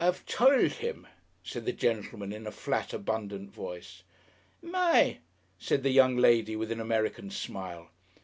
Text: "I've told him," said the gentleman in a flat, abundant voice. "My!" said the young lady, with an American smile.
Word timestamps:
"I've 0.00 0.26
told 0.26 0.72
him," 0.72 1.06
said 1.44 1.64
the 1.64 1.70
gentleman 1.72 2.32
in 2.32 2.44
a 2.44 2.50
flat, 2.50 2.92
abundant 2.92 3.52
voice. 3.52 4.02
"My!" 4.60 5.18
said 5.60 5.84
the 5.84 5.92
young 5.92 6.16
lady, 6.16 6.56
with 6.56 6.72
an 6.72 6.80
American 6.80 7.30
smile. 7.30 7.90